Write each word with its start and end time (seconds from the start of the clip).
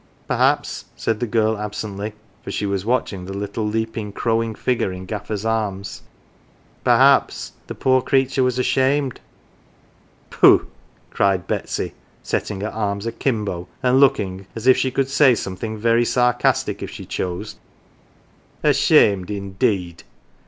"Perhaps," 0.27 0.85
said 0.95 1.19
the 1.19 1.27
girl 1.27 1.59
absently, 1.59 2.13
for 2.43 2.49
she 2.49 2.65
was 2.65 2.83
watch 2.83 3.13
ing 3.13 3.25
the 3.25 3.37
little 3.37 3.67
leaping 3.67 4.11
crowing 4.11 4.55
figure 4.55 4.91
in 4.91 5.05
Gaffer's 5.05 5.45
arms," 5.45 6.01
perhaps 6.83 7.51
the 7.67 7.75
poor 7.75 8.01
creature 8.01 8.41
was 8.41 8.57
ashamed."" 8.57 9.19
Pooh," 10.31 10.65
cried 11.11 11.45
Betsy, 11.45 11.93
setting 12.23 12.61
her 12.61 12.71
arms 12.71 13.05
akimbo, 13.05 13.67
and 13.83 13.99
looking 13.99 14.47
as 14.55 14.65
if 14.65 14.75
she 14.75 14.89
could 14.89 15.07
say 15.07 15.35
something 15.35 15.77
very 15.77 16.03
sarcastic 16.03 16.81
if 16.81 16.89
41 16.89 16.89
GAFFER'S 16.89 17.07
CHILD 17.13 17.47
she 17.47 17.53
chose," 17.59 17.59
ashamed, 18.73 19.29
indeeed 19.29 20.01